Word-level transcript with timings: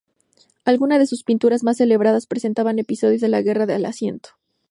Algunas 0.65 0.97
de 0.97 1.05
sus 1.05 1.23
pinturas 1.23 1.61
más 1.63 1.77
celebradas 1.77 2.23
representaban 2.23 2.79
episodios 2.79 3.21
de 3.21 3.27
la 3.27 3.43
Guerra 3.43 3.67
del 3.67 3.85
Asiento. 3.85 4.29